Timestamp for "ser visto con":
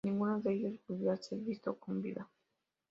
1.17-2.01